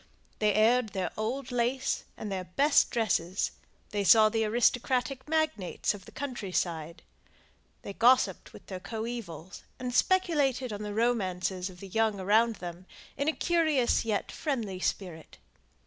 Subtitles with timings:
[0.39, 3.51] They aired their old lace and their best dresses;
[3.91, 7.03] they saw the aristocratic magnates of the country side;
[7.83, 12.87] they gossipped with their coevals, and speculated on the romances of the young around them
[13.15, 15.37] in a curious yet friendly spirit.